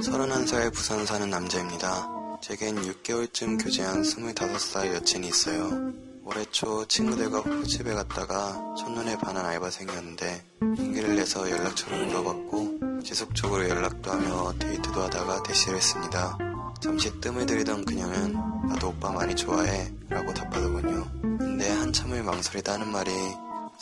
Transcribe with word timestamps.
31살 0.00 0.72
부산 0.72 1.04
사는 1.04 1.28
남자입니다. 1.28 2.08
제겐 2.40 2.76
6개월쯤 2.76 3.62
교제한 3.62 4.02
25살 4.02 4.94
여친이 4.94 5.28
있어요. 5.28 5.92
올해 6.24 6.44
초 6.50 6.86
친구들과 6.86 7.40
호프집에 7.40 7.92
갔다가 7.92 8.74
첫눈에 8.78 9.18
반한 9.18 9.44
알바생이었는데 9.44 10.44
용기를 10.62 11.16
내서 11.16 11.50
연락처를 11.50 12.06
물어봤고 12.06 13.02
지속적으로 13.02 13.68
연락도 13.68 14.10
하며 14.10 14.54
데이트도 14.58 15.02
하다가 15.02 15.42
대시를 15.42 15.76
했습니다. 15.76 16.38
잠시 16.80 17.12
뜸을 17.20 17.46
들이던 17.46 17.84
그녀는 17.84 18.32
나도 18.68 18.88
오빠 18.88 19.10
많이 19.10 19.34
좋아해 19.36 19.92
라고 20.08 20.32
답하더군요. 20.32 21.06
근데 21.20 21.70
한참을 21.70 22.22
망설이다 22.22 22.74
하는 22.74 22.90
말이 22.90 23.10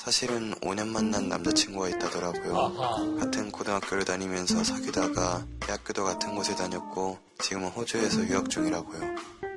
사실은 0.04 0.54
5년 0.62 0.88
만난 0.88 1.28
남자친구가 1.28 1.90
있다더라고요. 1.90 2.56
아하. 2.56 3.14
같은 3.18 3.52
고등학교를 3.52 4.06
다니면서 4.06 4.64
사귀다가 4.64 5.44
대학교도 5.60 6.04
같은 6.04 6.34
곳에 6.34 6.54
다녔고 6.56 7.18
지금은 7.42 7.68
호주에서 7.68 8.26
유학 8.28 8.48
중이라고요. 8.48 9.00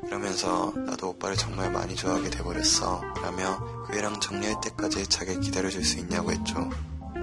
이러면서 0.05 0.73
나도 0.75 1.11
오빠를 1.11 1.37
정말 1.37 1.71
많이 1.71 1.95
좋아하게 1.95 2.29
돼버렸어 2.29 3.01
라며 3.21 3.57
그 3.87 3.97
애랑 3.97 4.19
정리할 4.19 4.59
때까지 4.61 5.07
자기 5.07 5.39
기다려줄 5.39 5.85
수 5.85 5.97
있냐고 5.99 6.31
했죠. 6.33 6.69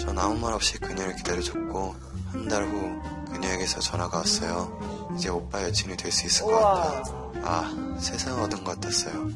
전 0.00 0.18
아무 0.18 0.38
말 0.38 0.54
없이 0.54 0.78
그녀를 0.78 1.14
기다려줬고 1.16 1.94
한 2.32 2.48
달 2.48 2.64
후 2.64 3.02
그녀에게서 3.32 3.80
전화가 3.80 4.18
왔어요. 4.18 5.10
이제 5.16 5.28
오빠 5.28 5.62
여친이 5.62 5.96
될 5.98 6.10
수 6.10 6.26
있을 6.26 6.46
것 6.46 6.52
같다. 6.52 7.02
아 7.42 7.96
세상 8.00 8.40
얻은 8.42 8.64
것 8.64 8.80
같았어요. 8.80 9.28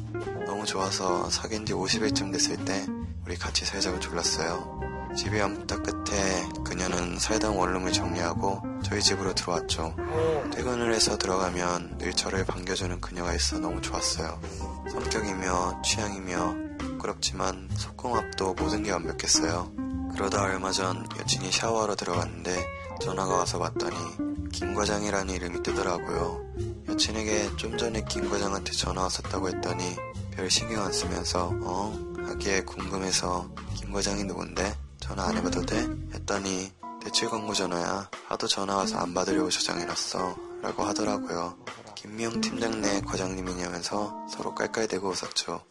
너무 0.47 0.65
좋아서 0.65 1.29
사귄 1.29 1.65
지 1.67 1.73
50일쯤 1.73 2.31
됐을 2.31 2.57
때 2.65 2.85
우리 3.25 3.35
같이 3.35 3.65
살자고 3.65 3.99
졸랐어요. 3.99 4.79
집이 5.15 5.39
엄다 5.39 5.77
끝에 5.81 6.47
그녀는 6.63 7.17
살던 7.17 7.55
원룸을 7.55 7.91
정리하고 7.91 8.61
저희 8.83 9.01
집으로 9.01 9.33
들어왔죠. 9.33 9.95
퇴근을 10.53 10.93
해서 10.93 11.17
들어가면 11.17 11.97
늘 11.97 12.13
저를 12.13 12.45
반겨주는 12.45 13.01
그녀가 13.01 13.33
있어 13.33 13.57
너무 13.57 13.81
좋았어요. 13.81 14.39
성격이며 14.91 15.81
취향이며 15.83 16.55
부끄럽지만 16.77 17.69
속궁합도 17.73 18.53
모든 18.55 18.83
게 18.83 18.91
완벽했어요. 18.91 19.71
그러다 20.13 20.43
얼마 20.43 20.71
전 20.71 21.07
여친이 21.19 21.51
샤워하러 21.51 21.95
들어갔는데 21.95 22.63
전화가 23.01 23.35
와서 23.35 23.57
봤더니 23.57 23.95
김 24.51 24.75
과장이라는 24.75 25.33
이름이 25.33 25.63
뜨더라고요. 25.63 26.45
여친에게 26.89 27.55
좀 27.55 27.77
전에 27.77 28.03
김 28.07 28.29
과장한테 28.29 28.71
전화 28.73 29.03
왔었다고 29.03 29.49
했더니 29.49 29.95
별 30.31 30.49
신경 30.49 30.83
안 30.83 30.91
쓰면서 30.91 31.51
어? 31.63 32.14
하기에 32.27 32.61
궁금해서 32.61 33.49
김 33.75 33.91
과장이 33.91 34.23
누군데? 34.23 34.77
전화 34.99 35.25
안 35.25 35.37
해봐도 35.37 35.61
돼? 35.61 35.87
했더니 36.13 36.71
대출 37.01 37.29
광고 37.29 37.53
전화야. 37.53 38.09
하도 38.27 38.47
전화 38.47 38.77
와서 38.77 38.97
안 38.97 39.13
받으려고 39.13 39.49
저장해놨어. 39.49 40.35
라고 40.61 40.83
하더라고요. 40.83 41.55
김미영 41.95 42.41
팀장네 42.41 43.01
과장님이냐면서 43.01 44.25
서로 44.29 44.55
깔깔대고 44.55 45.09
웃었죠. 45.09 45.61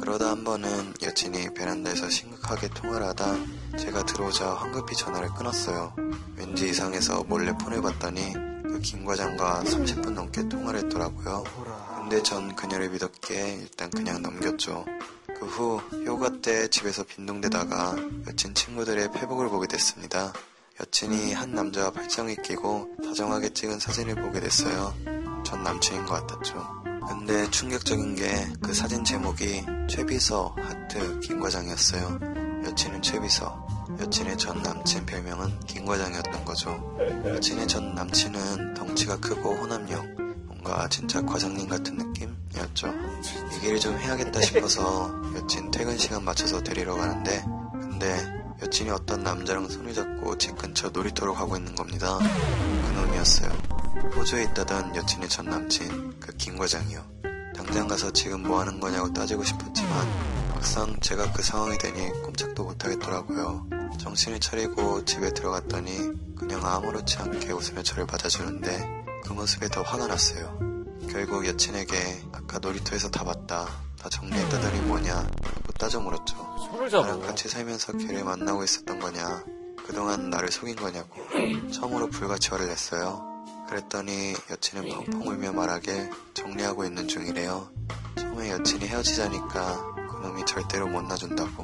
그러다 0.00 0.30
한 0.30 0.44
번은 0.44 0.94
여친이 1.02 1.54
베란다에서 1.54 2.10
심각하게 2.10 2.68
통화를 2.70 3.06
하다 3.06 3.36
제가 3.78 4.04
들어오자 4.04 4.54
황급히 4.54 4.94
전화를 4.96 5.28
끊었어요. 5.34 5.94
왠지 6.36 6.68
이상해서 6.68 7.22
몰래 7.24 7.52
폰을 7.56 7.80
봤더니 7.80 8.32
그 8.32 8.52
김 8.82 9.04
과장과 9.04 9.62
30분 9.64 10.10
넘게 10.10 10.48
통화를 10.48 10.80
했더라고요. 10.84 11.44
근데 12.00 12.20
전 12.22 12.54
그녀를 12.56 12.90
믿었기에 12.90 13.58
일단 13.62 13.90
그냥 13.90 14.20
넘겼죠. 14.22 14.84
그 15.42 15.46
후 15.46 15.78
휴가 16.06 16.30
때 16.40 16.68
집에서 16.68 17.02
빈둥대다가 17.02 17.96
여친 18.28 18.54
친구들의 18.54 19.10
페북을 19.10 19.48
보게 19.48 19.66
됐습니다. 19.66 20.32
여친이 20.80 21.32
한 21.34 21.50
남자와 21.52 21.90
발정이 21.90 22.36
끼고 22.44 22.96
다정하게 23.04 23.52
찍은 23.52 23.80
사진을 23.80 24.14
보게 24.14 24.38
됐어요. 24.38 24.94
전 25.44 25.64
남친인 25.64 26.06
것 26.06 26.24
같았죠. 26.26 26.64
근데 27.08 27.50
충격적인 27.50 28.14
게 28.14 28.52
그 28.62 28.72
사진 28.72 29.04
제목이 29.04 29.64
최비서 29.90 30.54
하트 30.60 31.18
김 31.18 31.40
과장이었어요. 31.40 32.20
여친은 32.64 33.02
최비서, 33.02 33.66
여친의 33.98 34.38
전 34.38 34.62
남친 34.62 35.04
별명은 35.06 35.58
김 35.66 35.84
과장이었던 35.84 36.44
거죠. 36.44 36.96
여친의 37.26 37.66
전 37.66 37.96
남친은 37.96 38.74
덩치가 38.74 39.18
크고 39.18 39.56
호남형, 39.56 40.46
뭔가 40.46 40.88
진짜 40.88 41.20
과장님 41.20 41.68
같은 41.68 41.96
느낌이었죠. 41.96 42.94
얘기를 43.56 43.80
좀 43.80 43.98
해야겠다 43.98 44.40
싶어서 44.40 45.10
여친 45.42 45.70
퇴근 45.70 45.98
시간 45.98 46.24
맞춰서 46.24 46.62
데리러 46.62 46.94
가는데 46.94 47.44
근데 47.72 48.16
여친이 48.62 48.90
어떤 48.90 49.22
남자랑 49.24 49.68
손을 49.68 49.92
잡고 49.92 50.38
집 50.38 50.56
근처 50.56 50.88
놀이터로 50.88 51.34
가고 51.34 51.56
있는 51.56 51.74
겁니다. 51.74 52.18
그놈이었어요. 52.88 53.50
호주에 54.16 54.44
있다던 54.44 54.94
여친의 54.94 55.28
전 55.28 55.46
남친 55.46 56.20
그 56.20 56.32
김 56.36 56.56
과장이요. 56.56 57.04
당장 57.56 57.86
가서 57.88 58.10
지금 58.12 58.42
뭐 58.42 58.60
하는 58.60 58.78
거냐고 58.80 59.12
따지고 59.12 59.42
싶었지만 59.44 60.08
막상 60.50 60.96
제가 61.00 61.32
그 61.32 61.42
상황이 61.42 61.76
되니 61.78 62.10
꼼짝도 62.22 62.64
못하겠더라고요. 62.64 63.66
정신을 63.98 64.40
차리고 64.40 65.04
집에 65.04 65.32
들어갔더니 65.34 66.10
그냥 66.36 66.64
아무렇지 66.64 67.18
않게 67.18 67.52
웃으며 67.52 67.82
저를 67.82 68.06
받아주는데 68.06 69.04
그 69.24 69.32
모습에 69.32 69.68
더 69.68 69.82
화가 69.82 70.06
났어요. 70.06 70.56
결국 71.10 71.46
여친에게 71.46 72.22
아까 72.32 72.58
놀이터에서 72.58 73.10
다 73.10 73.24
봤다. 73.24 73.68
다 74.02 74.08
정리했다더니 74.08 74.80
뭐냐? 74.80 75.14
라고 75.14 75.72
따져 75.78 76.00
물었죠. 76.00 76.36
나랑. 76.90 77.20
같이 77.20 77.48
살면서 77.48 77.92
걔를 77.92 78.24
만나고 78.24 78.64
있었던 78.64 78.98
거냐? 78.98 79.44
그동안 79.86 80.28
나를 80.28 80.50
속인 80.50 80.74
거냐고. 80.74 81.20
처음으로 81.70 82.08
불같이 82.08 82.48
화를 82.50 82.66
냈어요. 82.66 83.24
그랬더니 83.68 84.34
여친은 84.50 84.88
펑펑 84.88 85.22
울며 85.28 85.52
말하길 85.52 86.10
정리하고 86.34 86.84
있는 86.84 87.06
중이래요. 87.06 87.70
처음에 88.16 88.50
여친이 88.50 88.86
헤어지자니까 88.88 89.94
그놈이 90.10 90.44
절대로 90.46 90.88
못 90.88 91.02
놔준다고. 91.02 91.62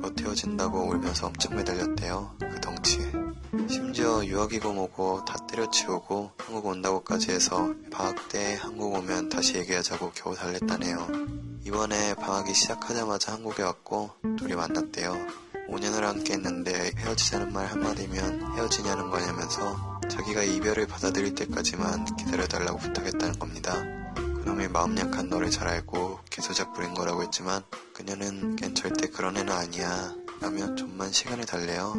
못 0.00 0.20
헤어진다고 0.20 0.88
울면서 0.88 1.28
엄청 1.28 1.54
매달렸대요. 1.54 2.36
그 2.40 2.60
덩치에. 2.60 3.25
심지어 3.68 4.24
유학이고 4.24 4.72
뭐고 4.72 5.24
다 5.24 5.36
때려치우고 5.46 6.32
한국 6.38 6.66
온다고까지 6.66 7.30
해서 7.30 7.74
방학 7.90 8.28
때 8.28 8.58
한국 8.60 8.94
오면 8.94 9.28
다시 9.28 9.56
얘기하자고 9.56 10.12
겨우 10.14 10.34
달랬다네요. 10.34 11.08
이번에 11.64 12.14
방학이 12.14 12.54
시작하자마자 12.54 13.32
한국에 13.32 13.62
왔고 13.62 14.10
둘이 14.38 14.54
만났대요. 14.54 15.14
5년을 15.68 16.00
함께 16.02 16.34
했는데 16.34 16.92
헤어지자는 16.96 17.52
말 17.52 17.66
한마디면 17.66 18.56
헤어지냐는 18.56 19.10
거냐면서 19.10 20.00
자기가 20.08 20.44
이별을 20.44 20.86
받아들일 20.86 21.34
때까지만 21.34 22.04
기다려달라고 22.16 22.78
부탁했다는 22.78 23.38
겁니다. 23.38 24.05
그놈이 24.46 24.68
마음 24.68 24.96
약한 24.96 25.28
너를 25.28 25.50
잘 25.50 25.66
알고 25.66 26.20
개소작 26.30 26.72
부린 26.72 26.94
거라고 26.94 27.24
했지만 27.24 27.64
그녀는 27.92 28.54
걘 28.54 28.76
절대 28.76 29.08
그런 29.08 29.36
애는 29.36 29.52
아니야 29.52 30.14
라며 30.40 30.72
좀만 30.76 31.10
시간을 31.10 31.46
달래요. 31.46 31.94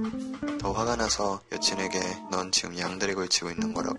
더 0.58 0.72
화가 0.72 0.96
나서 0.96 1.42
여친에게 1.52 2.00
넌 2.32 2.54
지금 2.54 2.80
양다리 2.80 3.16
걸치고 3.16 3.52
있는 3.52 3.74
거라고 3.74 3.98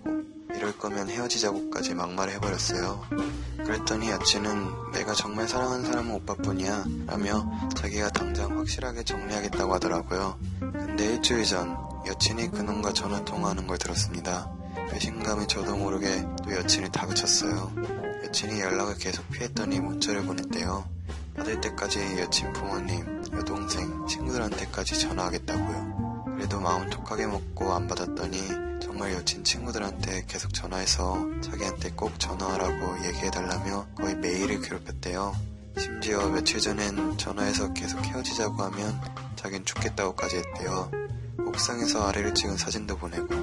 이럴 0.55 0.75
거면 0.75 1.09
헤어지자고까지 1.09 1.93
막말을 1.93 2.33
해버렸어요. 2.33 3.05
그랬더니 3.57 4.09
여친은 4.09 4.93
내가 4.93 5.13
정말 5.13 5.47
사랑하는 5.47 5.85
사람은 5.85 6.15
오빠뿐이야 6.15 6.85
라며 7.05 7.47
자기가 7.75 8.09
당장 8.09 8.57
확실하게 8.57 9.03
정리하겠다고 9.03 9.75
하더라고요. 9.75 10.39
근데 10.59 11.05
일주일 11.05 11.45
전 11.45 11.77
여친이 12.07 12.49
그놈과 12.49 12.93
전화 12.93 13.23
통화하는 13.23 13.67
걸 13.67 13.77
들었습니다. 13.77 14.51
배신감에 14.89 15.45
저도 15.45 15.77
모르게 15.77 16.25
또 16.43 16.51
여친이 16.51 16.89
다그쳤어요. 16.91 17.98
여친이 18.23 18.59
연락을 18.59 18.97
계속 18.97 19.27
피했더니 19.29 19.79
문자를 19.79 20.23
보냈대요. 20.23 20.87
받을 21.35 21.61
때까지 21.61 21.99
여친 22.19 22.51
부모님, 22.53 23.23
여동생, 23.33 24.07
친구들한테까지 24.07 24.99
전화하겠다고요. 24.99 26.25
그래도 26.35 26.59
마음 26.59 26.89
독하게 26.89 27.27
먹고 27.27 27.73
안 27.73 27.87
받았더니 27.87 28.69
정말 28.81 29.13
여친 29.13 29.43
친구들한테 29.43 30.25
계속 30.27 30.53
전화해서 30.53 31.17
자기한테 31.41 31.91
꼭 31.91 32.19
전화하라고 32.19 33.05
얘기해달라며 33.05 33.87
거의 33.95 34.15
매일을 34.15 34.61
괴롭혔대요. 34.61 35.35
심지어 35.77 36.27
며칠 36.27 36.59
전엔 36.59 37.17
전화해서 37.17 37.73
계속 37.73 38.03
헤어지자고 38.05 38.61
하면 38.63 39.01
자긴 39.35 39.63
죽겠다고까지 39.63 40.37
했대요. 40.37 40.91
옥상에서 41.47 42.07
아래를 42.07 42.33
찍은 42.33 42.57
사진도 42.57 42.97
보내고 42.97 43.33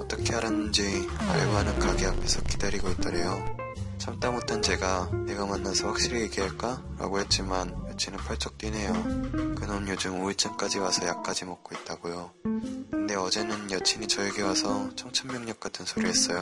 어떻게 0.00 0.34
알았는지 0.34 1.06
알고 1.18 1.56
하는 1.56 1.78
가게 1.78 2.06
앞에서 2.06 2.42
기다리고 2.42 2.88
있더래요. 2.90 3.67
참다 4.08 4.30
못한 4.30 4.62
제가 4.62 5.10
내가 5.26 5.44
만나서 5.44 5.88
확실히 5.88 6.22
얘기할까? 6.22 6.82
라고 6.98 7.20
했지만 7.20 7.74
여친은 7.90 8.18
펄쩍 8.20 8.56
뛰네요. 8.56 8.90
그놈 9.54 9.86
요즘 9.86 10.22
우울증까지 10.22 10.78
와서 10.78 11.06
약까지 11.06 11.44
먹고 11.44 11.74
있다고요. 11.74 12.30
근데 12.90 13.14
어제는 13.16 13.70
여친이 13.70 14.08
저에게 14.08 14.40
와서 14.40 14.88
청천벽력 14.96 15.60
같은 15.60 15.84
소리 15.84 16.06
했어요. 16.06 16.40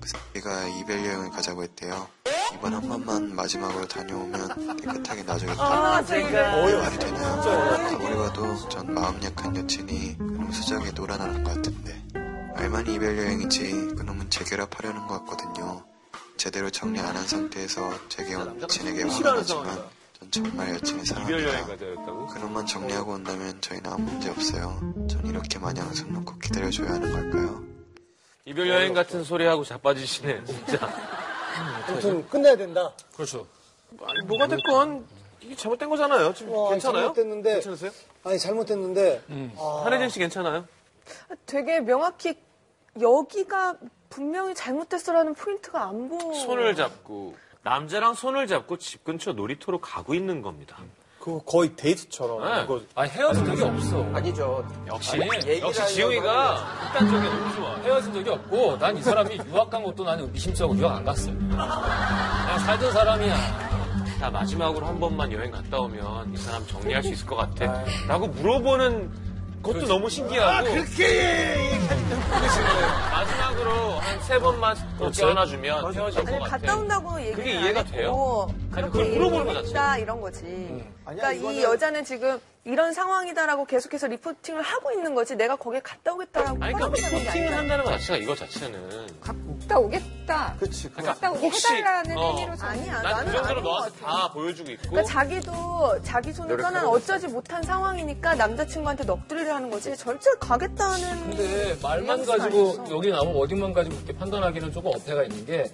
그 0.00 0.08
새끼가 0.08 0.66
이별 0.66 1.06
여행을 1.06 1.30
가자고 1.30 1.62
했대요. 1.62 2.08
이번 2.52 2.74
한 2.74 2.88
번만 2.88 3.32
마지막으로 3.32 3.86
다녀오면 3.86 4.76
깨끗하게 4.78 5.22
놔주겠다. 5.22 5.62
아, 5.62 6.04
제가. 6.04 6.64
어이 6.64 6.72
말이 6.74 6.98
되나요? 6.98 7.42
아무리 7.94 8.16
봐도 8.16 8.68
전 8.68 8.92
마음 8.92 9.22
약한 9.22 9.56
여친이 9.56 10.18
그놈 10.18 10.50
수작에 10.50 10.90
놀아나는 10.90 11.44
것 11.44 11.54
같은데. 11.54 12.02
말만 12.56 12.88
이별 12.88 13.16
여행이지 13.18 13.94
그놈은 13.96 14.30
재결합하려는 14.30 15.06
것 15.06 15.24
같거든요. 15.24 15.93
제대로 16.36 16.70
정리 16.70 17.00
안 17.00 17.14
한 17.14 17.26
상태에서 17.26 17.92
제게 18.08 18.34
온 18.34 18.60
여친에게 18.60 19.02
화가 19.04 19.34
나지만. 19.34 19.84
전 20.30 20.30
정말 20.30 20.80
사랑합니다. 21.04 21.66
가자였다고? 21.66 22.26
그놈만 22.28 22.66
정리하고 22.66 23.12
온다면 23.12 23.60
저희는 23.60 23.90
아무 23.90 24.02
문제 24.10 24.30
없어요. 24.30 24.80
전 25.08 25.26
이렇게 25.26 25.58
마냥 25.58 25.92
손 25.94 26.12
놓고 26.12 26.38
기다려줘야 26.38 26.90
하는 26.90 27.12
걸까요? 27.12 27.62
이별 28.46 28.68
여행 28.68 28.94
같은 28.94 29.22
소리 29.24 29.44
하고 29.46 29.64
자빠지시네 29.64 30.44
진짜. 30.44 30.78
아무튼 31.88 32.28
끝내야 32.28 32.56
된다. 32.56 32.92
그렇죠. 33.14 33.46
아니, 34.02 34.26
뭐가 34.26 34.46
됐건 34.48 35.06
이게 35.40 35.54
잘못된 35.54 35.88
거잖아요. 35.88 36.34
지금 36.34 36.52
어, 36.54 36.70
괜찮아요? 36.70 37.00
잘못됐는데. 37.14 37.52
괜찮으세요? 37.54 37.90
아니 38.24 38.38
잘못했는데 38.38 39.22
아, 39.58 39.82
한혜진 39.84 40.08
씨 40.08 40.18
괜찮아요? 40.18 40.66
되게 41.46 41.80
명확히 41.80 42.34
여기가 43.00 43.74
분명히 44.08 44.54
잘못됐어라는 44.54 45.34
포인트가 45.34 45.88
안 45.88 46.08
보여. 46.08 46.32
손을 46.34 46.74
잡고 46.76 47.36
남자랑 47.62 48.14
손을 48.14 48.46
잡고 48.46 48.76
집 48.78 49.04
근처 49.04 49.32
놀이터로 49.32 49.80
가고 49.80 50.14
있는 50.14 50.42
겁니다. 50.42 50.76
그거 51.18 51.38
거의 51.38 51.74
데이트처럼 51.74 52.44
네. 52.44 52.64
이거 52.64 52.82
아니 52.94 53.10
헤어진 53.10 53.44
적이 53.46 53.62
없어. 53.62 54.02
아니죠. 54.12 54.68
역시 54.86 55.18
얘기를 55.18 55.60
역시 55.62 55.94
지웅이가 55.94 56.56
극단적이 56.92 57.26
너무 57.28 57.54
좋아. 57.54 57.76
헤어진 57.76 58.12
적이 58.12 58.30
없고 58.30 58.76
난 58.78 58.96
이 58.96 59.02
사람이 59.02 59.38
유학 59.46 59.70
간 59.70 59.82
것도 59.82 60.04
나는 60.04 60.30
미심쩍고 60.32 60.76
유학 60.76 60.96
안 60.98 61.04
갔어요. 61.04 61.34
그냥 61.38 62.58
살던 62.66 62.92
사람이야. 62.92 63.36
자 64.20 64.30
마지막으로 64.30 64.86
한 64.86 65.00
번만 65.00 65.32
여행 65.32 65.50
갔다 65.50 65.78
오면 65.80 66.34
이 66.34 66.36
사람 66.36 66.64
정리할 66.66 67.02
수 67.02 67.08
있을 67.10 67.26
것 67.26 67.36
같아. 67.36 67.82
라고 68.06 68.26
물어보는 68.28 69.10
것도 69.64 69.86
너무 69.86 70.08
신기하고. 70.10 70.68
그렇게 70.70 71.78
마지막으로 73.10 73.70
한 73.98 74.14
세 74.24 74.38
번만 74.38 74.74
그렇게. 74.98 75.22
안아주면 75.24 75.94
헤어질 75.94 76.24
것 76.24 76.28
아니, 76.32 76.38
같아. 76.38 76.50
갔다 76.56 76.76
온다고 76.78 77.20
얘기를 77.20 77.36
그게 77.36 77.56
안 77.58 77.62
이해가 77.64 77.84
돼요? 77.84 78.48
아니, 78.72 78.86
그걸 78.90 79.04
물어보는 79.10 79.46
거 79.46 79.54
얘기했다 79.56 79.98
이런 79.98 80.20
거지. 80.22 80.82
그러니까 81.04 81.32
이 81.32 81.62
여자는 81.62 82.04
지금 82.06 82.40
이런 82.66 82.94
상황이다라고 82.94 83.66
계속해서 83.66 84.06
리포팅을 84.06 84.62
하고 84.62 84.90
있는 84.90 85.14
거지. 85.14 85.36
내가 85.36 85.54
거기에 85.56 85.80
갔다 85.80 86.14
오겠다라고 86.14 86.64
아니 86.64 86.72
그러니까 86.72 87.08
리포팅을. 87.08 87.54
한다는 87.58 87.84
것 87.84 87.90
자체가 87.90 88.16
이거 88.16 88.34
자체는 88.34 89.06
갔다 89.20 89.78
오겠다. 89.78 90.56
그치 90.58 90.88
그거 90.88 91.02
갔다 91.02 91.30
오게 91.30 91.40
혹시, 91.40 91.74
해달라는 91.74 92.16
어. 92.16 92.28
의미로 92.30 92.56
저 92.56 92.66
아니야. 92.66 93.02
난 93.02 93.12
나는 93.12 93.26
그 93.26 93.32
정도로 93.32 93.50
아닌 93.50 93.62
것 93.64 93.68
너한테 93.70 94.00
같아. 94.00 94.16
다 94.18 94.32
보여주고 94.32 94.70
있고 94.70 94.82
그러니까 94.90 95.12
자기도 95.12 96.02
자기 96.04 96.32
손을 96.32 96.56
떠난 96.56 96.86
어쩌지 96.86 97.28
못한 97.28 97.62
상황이니까 97.62 98.34
남자친구한테 98.34 99.04
넋두리를 99.04 99.54
하는 99.54 99.70
거지. 99.70 99.94
절대 99.98 100.30
가겠다는. 100.40 101.20
근데 101.30 101.76
말만 101.82 102.24
가지고 102.24 102.44
아니었어. 102.72 102.90
여기 102.96 103.10
나오고 103.10 103.42
어딘만 103.42 103.74
가지고 103.74 103.96
그렇게 103.96 104.16
판단하기는 104.16 104.72
조금 104.72 104.90
어폐가 104.94 105.24
있는 105.24 105.44
게 105.44 105.70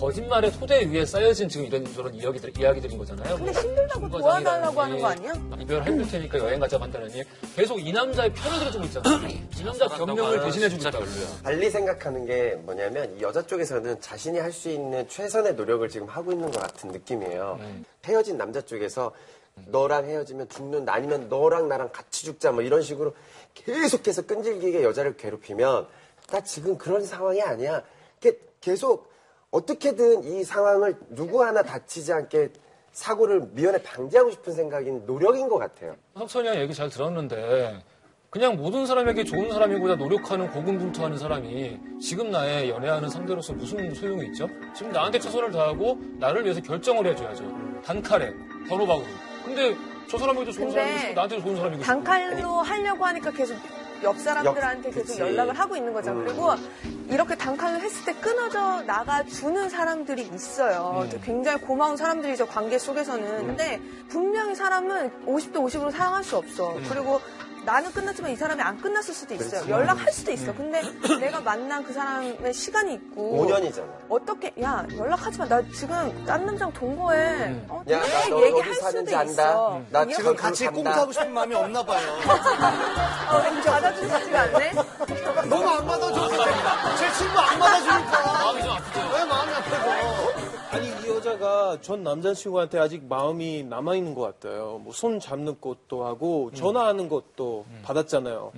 거짓말의 0.00 0.52
토대 0.52 0.86
위에 0.90 1.04
쌓여진 1.04 1.46
지금 1.48 1.66
이런 1.66 1.84
저런 1.92 2.14
이야기들, 2.14 2.58
이야기들인 2.58 2.96
거잖아요. 2.96 3.36
근데 3.36 3.52
뭐 3.52 3.60
힘들다고 3.60 4.00
중과장이라든지 4.00 4.22
도와달라고 4.22 4.80
하는 4.80 4.98
거 5.00 5.06
아니야? 5.08 5.32
이별 5.60 5.82
힘들 5.84 6.08
테니까 6.08 6.38
여행 6.38 6.58
가자고 6.60 6.84
한다느니 6.84 7.22
계속 7.54 7.78
이 7.78 7.92
남자의 7.92 8.32
편을 8.32 8.58
들어주고 8.60 8.84
있잖아요. 8.86 9.28
이 9.28 9.62
남자 9.64 9.86
변명을 9.88 10.40
대신해주고 10.40 10.80
진짜 10.80 10.88
있다. 10.88 10.98
별로야. 10.98 11.42
달리 11.42 11.70
생각하는 11.70 12.24
게 12.24 12.54
뭐냐면 12.62 13.14
이 13.18 13.20
여자 13.22 13.42
쪽에서는 13.46 14.00
자신이 14.00 14.38
할 14.38 14.50
수 14.50 14.68
있는 14.70 15.06
최선의 15.08 15.54
노력을 15.54 15.86
지금 15.88 16.08
하고 16.08 16.32
있는 16.32 16.50
것 16.50 16.60
같은 16.60 16.90
느낌이에요. 16.90 17.60
헤어진 18.04 18.36
남자 18.38 18.60
쪽에서 18.62 19.12
너랑 19.66 20.06
헤어지면 20.06 20.48
죽는다 20.48 20.94
아니면 20.94 21.28
너랑 21.28 21.68
나랑 21.68 21.90
같이 21.92 22.24
죽자 22.24 22.52
뭐 22.52 22.62
이런 22.62 22.80
식으로 22.82 23.14
계속해서 23.54 24.22
끈질기게 24.22 24.82
여자를 24.82 25.16
괴롭히면 25.16 25.86
나 26.28 26.40
지금 26.42 26.78
그런 26.78 27.04
상황이 27.04 27.42
아니야. 27.42 27.82
계속 28.60 29.09
어떻게든 29.50 30.24
이 30.24 30.44
상황을 30.44 30.96
누구 31.10 31.42
하나 31.44 31.62
다치지 31.62 32.12
않게 32.12 32.50
사고를 32.92 33.48
미연에 33.52 33.82
방지하고 33.82 34.30
싶은 34.30 34.52
생각인 34.52 35.04
노력인 35.06 35.48
것 35.48 35.58
같아요. 35.58 35.96
석천이 36.16 36.48
형 36.48 36.56
얘기 36.56 36.74
잘 36.74 36.88
들었는데 36.88 37.82
그냥 38.30 38.56
모든 38.56 38.86
사람에게 38.86 39.24
좋은 39.24 39.50
사람이고자 39.52 39.96
노력하는 39.96 40.50
고군분투하는 40.50 41.18
사람이 41.18 41.80
지금 42.00 42.30
나의 42.30 42.70
연애하는 42.70 43.08
상대로서 43.08 43.52
무슨 43.52 43.92
소용이 43.92 44.26
있죠? 44.26 44.48
지금 44.74 44.92
나한테 44.92 45.18
최선을 45.18 45.50
다하고 45.50 45.98
나를 46.18 46.44
위해서 46.44 46.60
결정을 46.60 47.06
해줘야죠. 47.08 47.42
단칼에 47.84 48.32
번호박으로. 48.68 49.06
근데 49.44 49.74
저 50.08 50.16
사람에게도 50.18 50.52
좋은 50.52 50.70
사람이고 50.70 51.14
나한테도 51.14 51.42
좋은 51.42 51.56
사람이고. 51.56 51.82
단칼로 51.82 52.48
하려고 52.62 53.04
하니까 53.04 53.30
계속 53.32 53.56
옆 54.02 54.18
사람들한테 54.18 54.88
옆- 54.88 54.94
계속 54.94 55.06
그치. 55.08 55.20
연락을 55.20 55.58
하고 55.58 55.76
있는 55.76 55.92
거잖아. 55.92 56.20
음. 56.20 56.24
그리고 56.26 56.54
이렇게 57.08 57.34
단칼로 57.36 57.78
했을 57.80 58.04
때 58.04 58.12
끊어져 58.20 58.82
나가주는 58.82 59.68
사람들이 59.68 60.22
있어요. 60.34 61.06
음. 61.12 61.20
굉장히 61.22 61.60
고마운 61.60 61.96
사람들이죠, 61.96 62.46
관계 62.46 62.78
속에서는. 62.78 63.46
근데 63.46 63.80
분명히 64.08 64.54
사람은 64.54 65.26
50대 65.26 65.54
50으로 65.54 65.90
사랑할 65.90 66.22
수 66.24 66.36
없어. 66.36 66.74
음. 66.76 66.86
그리고 66.88 67.20
나는 67.64 67.92
끝났지만 67.92 68.30
이 68.32 68.36
사람이 68.36 68.60
안 68.62 68.80
끝났을 68.80 69.14
수도 69.14 69.34
있어요. 69.34 69.50
그렇지. 69.50 69.70
연락할 69.70 70.12
수도 70.12 70.30
음. 70.30 70.34
있어. 70.34 70.54
근데 70.54 70.82
내가 71.20 71.40
만난 71.40 71.84
그 71.84 71.92
사람의 71.92 72.52
시간이 72.52 72.94
있고. 72.94 73.46
5년이잖아. 73.46 73.84
어떻게, 74.08 74.52
야, 74.62 74.86
연락하지 74.96 75.38
마. 75.38 75.46
나 75.46 75.62
지금 75.74 76.24
딴 76.24 76.46
남자랑 76.46 76.72
동거해. 76.72 77.62
어, 77.68 77.82
야, 77.90 78.00
네, 78.00 78.08
나너 78.30 78.46
얘기할 78.46 78.68
어디 78.70 78.74
수도 78.74 78.86
사는지 78.86 79.12
있어. 79.12 79.20
안다. 79.20 79.80
나 79.90 80.06
지금 80.06 80.36
같이 80.36 80.64
간다. 80.64 80.82
꽁트하고 80.82 81.12
싶은 81.12 81.32
마음이 81.32 81.54
없나 81.54 81.82
봐요. 81.82 82.00
어, 83.30 83.50
받아주시지가 83.70 84.40
않네? 84.40 84.72
너무 85.48 85.68
안 85.68 85.86
받아줘. 85.86 86.28
제 86.98 87.12
친구 87.12 87.38
안 87.38 87.58
받아주니까. 87.58 88.32
마음이 88.32 88.62
좀 88.62 88.70
아프죠? 88.70 89.09
이 91.40 91.42
여자가 91.42 91.78
전 91.80 92.02
남자친구한테 92.02 92.78
아직 92.78 93.02
마음이 93.08 93.62
남아 93.64 93.94
있는 93.96 94.14
것 94.14 94.20
같아요. 94.20 94.78
뭐 94.84 94.92
손 94.92 95.18
잡는 95.18 95.58
것도 95.60 96.04
하고 96.04 96.50
전화하는 96.52 97.08
것도 97.08 97.64
받았잖아요. 97.82 98.52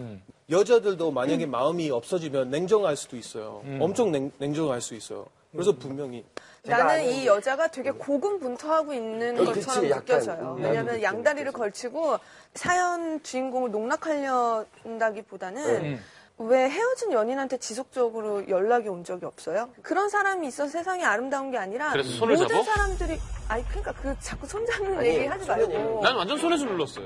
여자들도 0.50 1.12
만약에 1.12 1.46
마음이 1.46 1.88
없어지면 1.90 2.50
냉정할 2.50 2.96
수도 2.96 3.16
있어요. 3.16 3.62
엄청 3.80 4.10
냉, 4.10 4.32
냉정할 4.38 4.80
수 4.80 4.94
있어요. 4.96 5.26
그래서 5.52 5.70
분명히 5.72 6.24
나는 6.64 7.04
이 7.04 7.24
여자가 7.26 7.68
되게 7.68 7.90
고군분투하고 7.92 8.92
있는 8.94 9.38
어, 9.38 9.44
것처럼 9.44 9.82
그치, 9.82 9.94
느껴져요. 9.94 10.56
음, 10.58 10.64
왜냐하면 10.64 11.00
양다리를 11.02 11.44
느껴져. 11.52 11.58
걸치고 11.58 12.16
사연 12.54 13.22
주인공을 13.22 13.70
농락하려다기보다는 13.70 15.82
네. 15.82 15.98
왜 16.38 16.68
헤어진 16.68 17.12
연인한테 17.12 17.58
지속적으로 17.58 18.48
연락이 18.48 18.88
온 18.88 19.04
적이 19.04 19.26
없어요? 19.26 19.68
그런 19.82 20.08
사람이 20.08 20.48
있어서 20.48 20.70
세상이 20.70 21.04
아름다운 21.04 21.50
게 21.52 21.58
아니라 21.58 21.92
그래서 21.92 22.08
손을 22.10 22.34
모든 22.36 22.48
잡어? 22.48 22.62
사람들이 22.64 23.20
아니 23.48 23.64
그러니까 23.68 23.92
그 23.92 24.16
자꾸 24.18 24.46
손 24.46 24.64
잡는 24.66 24.98
아니, 24.98 25.08
얘기 25.08 25.26
하지 25.26 25.46
말고 25.46 26.00
난 26.02 26.16
완전 26.16 26.38
손에서 26.38 26.64
눌렀어요. 26.64 27.04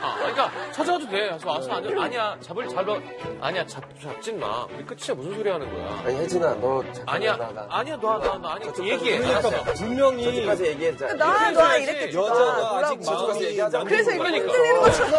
아, 0.00 0.14
그러니까 0.18 0.50
찾아와도 0.72 1.04
돼. 1.06 1.10
그래서 1.28 1.50
와서 1.50 1.72
앉아. 1.72 2.02
아니야, 2.02 2.36
잡을 2.40 2.68
잡아. 2.68 2.96
아니야, 3.40 3.66
잡 3.66 3.82
잡진 4.00 4.38
마. 4.38 4.64
우리 4.66 4.84
끝이야. 4.86 5.14
무슨 5.16 5.34
소리 5.34 5.50
하는 5.50 5.70
거야? 5.70 6.00
아니 6.04 6.16
혜진아 6.16 6.54
너 6.54 6.82
잠깐 6.92 7.16
아니야, 7.16 7.36
나가. 7.36 7.66
아니야, 7.68 7.96
너, 8.00 8.18
너, 8.18 8.38
너, 8.38 8.48
아니, 8.48 8.64
저쪽까지 8.66 8.90
얘기해. 8.92 9.18
그러니까 9.18 9.48
알았어. 9.48 9.72
분명히 9.74 10.24
저기까지 10.24 10.66
얘기하자. 10.66 11.14
나놔 11.14 11.38
해줘야지. 11.48 11.82
이랬겠지 11.82 12.16
여자가 12.16 12.38
나 12.38 12.78
아직 12.78 12.96
뭐라고. 12.96 13.02
저쪽까지 13.04 13.28
마음이 13.32 13.44
얘기하자. 13.46 13.78
남는 13.78 13.90
그래서 13.92 14.10
것 14.10 14.28
이렇게 14.28 14.46
같아요. 14.46 14.52
흔들리는 14.52 14.80
것처럼 14.82 15.12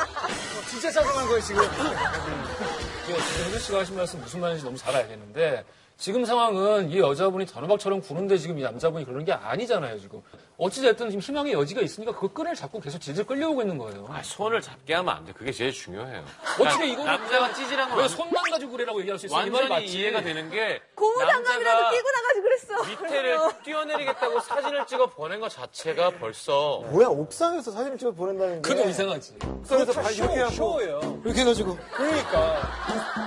진짜 0.73 0.89
짜증난 0.89 1.27
거예요 1.27 1.39
지금. 1.39 1.63
예, 1.63 3.13
지금 3.13 3.45
혜주 3.45 3.59
씨가 3.59 3.79
하신 3.81 3.95
말씀 3.95 4.19
무슨 4.19 4.39
말인지 4.41 4.63
너무 4.65 4.75
잘 4.75 4.95
알겠는데 4.95 5.63
지금 5.97 6.25
상황은 6.25 6.89
이 6.89 6.97
여자분이 6.97 7.45
단호박처럼 7.45 8.01
구는데 8.01 8.37
지금 8.39 8.57
이 8.57 8.63
남자분이 8.63 9.05
그러는 9.05 9.23
게 9.23 9.33
아니잖아요 9.33 9.99
지금 9.99 10.21
어찌됐든 10.63 11.09
지금 11.09 11.21
희망의 11.21 11.53
여지가 11.53 11.81
있으니까 11.81 12.13
그 12.17 12.31
끈을 12.31 12.55
잡고 12.55 12.79
계속 12.79 12.99
질질 12.99 13.25
끌려오고 13.25 13.61
있는 13.61 13.77
거예요 13.77 14.07
아, 14.09 14.21
손을 14.23 14.61
잡게 14.61 14.93
하면 14.95 15.15
안 15.15 15.25
돼. 15.25 15.33
그게 15.33 15.51
제일 15.51 15.71
중요해요. 15.71 16.23
어떻게 16.59 16.87
이거 16.87 17.03
남자가 17.03 17.53
찌질한 17.53 17.89
건왜 17.89 18.01
완- 18.03 18.09
손만 18.09 18.43
가지고 18.49 18.71
그래라고 18.73 18.99
얘기할 19.01 19.19
수 19.19 19.25
있어 19.25 19.35
이 19.35 19.49
말이 19.49 19.51
완전히 19.51 19.69
맞지 19.85 19.97
이해가 19.99 20.21
되는 20.21 20.49
게 20.49 20.81
고무장갑이라도 20.95 21.63
남자가 21.63 21.89
끼고 21.91 22.09
나가지 22.11 22.41
그랬어. 22.41 22.83
밑에를 23.03 23.39
뛰어내리겠다고 23.63 24.39
사진을 24.39 24.85
찍어 24.87 25.07
보낸 25.07 25.39
것 25.39 25.49
자체가 25.49 26.11
벌써 26.11 26.79
뭐야 26.91 27.07
옥상에서 27.07 27.71
사진을 27.71 27.97
찍어 27.97 28.11
보낸다는 28.11 28.61
게. 28.61 28.69
그게 28.69 28.89
이상하지 28.89 29.35
옥상에서 29.45 29.91
발 30.01 30.13
이렇게 30.13 30.39
하고. 30.39 30.51
쇼예요. 30.51 31.21
이렇게 31.25 31.41
해가지고. 31.41 31.77
그러니까. 31.93 32.71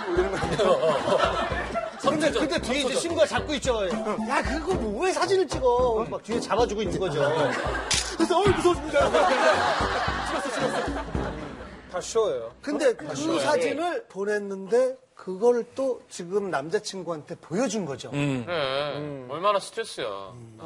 근데, 2.16 2.30
근데 2.38 2.58
뒤에 2.60 2.80
이제 2.82 2.94
친구가 2.94 3.26
잡고 3.26 3.54
있죠. 3.54 3.86
야, 4.28 4.42
그거 4.42 4.74
뭐 4.74 5.04
왜 5.04 5.12
사진을 5.12 5.46
찍어? 5.46 6.06
막 6.08 6.22
뒤에 6.22 6.40
잡아주고 6.40 6.82
있는 6.82 6.98
거죠. 6.98 7.20
그래서, 8.16 8.38
어이, 8.40 8.48
무서워 8.48 8.74
죽는다. 8.74 9.10
찍었어, 10.28 10.50
찍었어. 10.54 10.94
다 11.92 12.00
쇼예요. 12.00 12.52
근데 12.62 12.92
그 12.94 13.14
사진을 13.40 14.04
보냈는데, 14.08 14.96
그걸 15.14 15.64
또 15.74 16.00
지금 16.08 16.50
남자친구한테 16.50 17.36
보여준 17.36 17.84
거죠. 17.84 18.10
그래. 18.10 18.44
얼마나 19.28 19.58
스트레스야. 19.58 20.06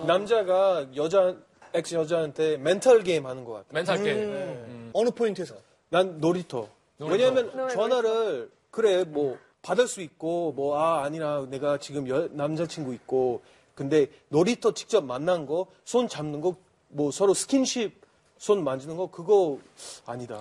남자가 0.06 0.86
여자, 0.96 1.34
ex 1.74 1.94
여자한테 1.94 2.56
mental 2.56 3.02
game 3.02 3.26
하는 3.26 3.44
것 3.44 3.52
같아. 3.52 3.66
mental 3.70 4.02
game 4.02 4.90
어느 4.92 5.10
포인트에서? 5.10 5.54
난 5.88 6.18
놀이터. 6.20 6.68
왜냐면 6.98 7.68
전화를 7.70 8.50
그래 8.70 9.04
뭐 9.04 9.38
받을 9.62 9.86
수 9.88 10.00
있고 10.00 10.52
뭐 10.52 10.76
아 10.78 11.02
아니라 11.04 11.46
내가 11.48 11.78
지금 11.78 12.08
여- 12.08 12.28
남자친구 12.32 12.94
있고 12.94 13.42
근데 13.74 14.08
놀이터 14.28 14.72
직접 14.74 15.04
만난 15.04 15.46
거 15.46 15.66
손 15.84 16.08
잡는 16.08 16.40
거 16.40 16.56
뭐 16.92 17.12
서로 17.12 17.34
스킨십 17.34 18.00
손 18.36 18.64
만지는 18.64 18.96
거 18.96 19.06
그거 19.12 19.58
아니다. 20.06 20.40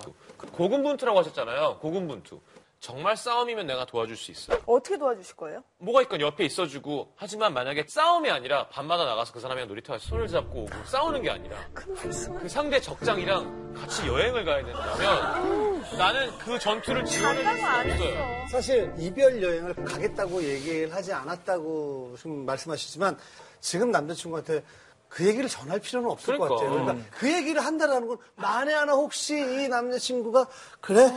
고군분투라고 0.52 1.18
하셨잖아요. 1.20 1.78
고군분투. 1.80 2.40
정말 2.80 3.14
싸움이면 3.14 3.66
내가 3.66 3.84
도와줄 3.84 4.16
수 4.16 4.30
있어. 4.30 4.58
어떻게 4.64 4.96
도와주실 4.96 5.36
거예요? 5.36 5.62
뭐가 5.78 6.00
있건 6.02 6.22
옆에 6.22 6.46
있어주고 6.46 7.12
하지만 7.14 7.52
만약에 7.52 7.84
싸움이 7.86 8.30
아니라 8.30 8.68
밤마다 8.68 9.04
나가서 9.04 9.34
그 9.34 9.40
사람이랑 9.40 9.68
놀이터에서 9.68 10.08
손을 10.08 10.26
잡고 10.28 10.62
오고 10.62 10.84
싸우는 10.86 11.20
게 11.20 11.30
아니라 11.30 11.58
그 11.74 12.48
상대 12.48 12.80
적장이랑 12.80 13.74
같이 13.74 14.06
여행을 14.06 14.44
가야 14.46 14.64
된다면 14.64 15.82
나는 15.98 16.38
그 16.38 16.58
전투를 16.58 17.04
지원해 17.04 17.36
줄 17.36 17.44
간다고 17.44 17.66
안수 17.66 18.02
없어요. 18.04 18.48
사실 18.50 18.94
이별 18.98 19.42
여행을 19.42 19.74
가겠다고 19.74 20.42
얘기를 20.42 20.92
하지 20.94 21.12
않았다고 21.12 22.14
지금 22.16 22.46
말씀하시지만 22.46 23.18
지금 23.60 23.90
남자친구한테 23.90 24.64
그 25.10 25.26
얘기를 25.26 25.48
전할 25.48 25.80
필요는 25.80 26.08
없을 26.08 26.38
것 26.38 26.44
그러니까. 26.48 26.64
같아요. 26.66 26.84
그러니까 26.84 27.08
그 27.18 27.32
얘기를 27.32 27.64
한다라는 27.64 28.06
건 28.06 28.16
만에 28.36 28.72
하나 28.72 28.92
혹시 28.92 29.34
이 29.36 29.68
남자친구가 29.68 30.46
그래 30.80 31.12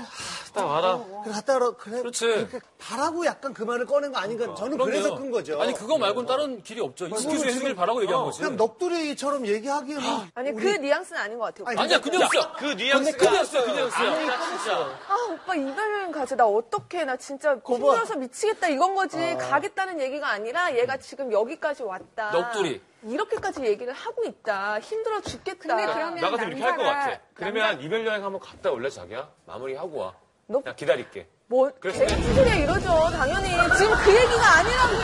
딱 0.52 0.66
와라. 0.66 1.00
그래 1.24 1.34
갔다 1.34 1.54
와라 1.54 1.72
그래 1.78 2.00
그렇지. 2.00 2.26
그렇게 2.26 2.60
바라고 2.80 3.24
약간 3.28 3.54
그 3.54 3.62
말을 3.62 3.86
꺼낸 3.86 4.12
거 4.12 4.18
아닌가 4.18 4.56
저는 4.56 4.80
그래서 4.80 5.04
그럼요. 5.10 5.22
큰 5.22 5.32
거죠. 5.32 5.62
아니 5.62 5.74
그거 5.74 6.00
말고는 6.00 6.28
다른 6.28 6.64
길이 6.64 6.82
없죠. 6.82 7.06
excuse 7.06 7.46
해주길 7.46 7.76
바라고 7.76 8.02
얘기한 8.02 8.24
거지. 8.24 8.42
그냥 8.42 8.58
넋두리처럼 8.58 9.46
얘기하기에는 9.46 10.04
아니 10.34 10.52
그 10.54 10.68
뉘앙스는 10.68 11.22
아닌 11.22 11.38
것 11.38 11.46
같아요. 11.46 11.68
아니, 11.68 11.80
아니야 11.80 12.02
그 12.02 12.10
뉘앙스야. 12.10 12.52
그 12.58 12.66
뉘앙스가 12.66 13.18
그 13.18 13.26
뉘앙스야 13.32 13.64
그 13.64 13.70
뉘앙스야. 13.72 14.10
아, 14.10 14.50
진짜. 14.58 14.76
아 15.08 15.16
오빠 15.32 15.56
이별여행 15.56 16.12
가자 16.12 16.36
나 16.36 16.48
어떡해 16.48 17.06
나 17.06 17.16
진짜 17.18 17.56
힘들어서 17.64 18.16
미치겠다 18.16 18.70
이건 18.70 18.96
거지 18.96 19.18
가겠다는 19.38 20.02
얘기가 20.02 20.30
아니라 20.30 20.76
얘가 20.76 20.98
지금 20.98 21.32
여기까지 21.32 21.84
왔다 21.84 22.32
넋두리. 22.32 22.82
이렇게까지 23.06 23.64
얘기를 23.66 23.94
하고 23.94 24.24
있다 24.24 24.80
힘들어 24.80 25.22
죽겠다 25.22 25.76
근데 25.76 25.86
그러면 25.94 26.16
나 26.16 26.30
같으면 26.32 26.48
이렇게 26.50 26.64
할 26.64 26.78
것 26.78 26.84
남자가- 26.84 26.96
같아. 27.12 27.20
그러면 27.34 27.82
이별 27.82 28.06
여행 28.06 28.24
한번 28.24 28.40
갔다 28.42 28.72
올래 28.72 28.90
자기야? 28.90 29.30
마무리하고 29.46 29.98
와. 29.98 30.14
너- 30.48 30.62
나 30.64 30.74
기다릴게. 30.76 31.28
뭐 31.48 31.72
그래서 31.80 32.06
개투소리야 32.06 32.56
이러죠 32.56 32.88
당연히 33.12 33.50
지금 33.78 33.96
그 34.04 34.10
얘기가 34.16 34.58
아니라고요 34.58 35.04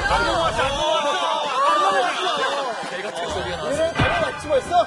개 2.89 3.01
같은 3.03 3.29
소리가 3.29 3.57
나왔어. 3.57 3.83
얘네 3.83 3.93
다녀왔지 3.93 4.47
벌써? 4.47 4.85